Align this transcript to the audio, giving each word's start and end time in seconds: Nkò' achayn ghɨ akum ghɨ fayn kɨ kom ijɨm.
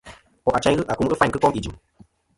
Nkò' 0.41 0.55
achayn 0.57 0.77
ghɨ 0.79 0.83
akum 0.91 1.07
ghɨ 1.09 1.15
fayn 1.19 1.31
kɨ 1.33 1.39
kom 1.43 1.53
ijɨm. 1.59 1.75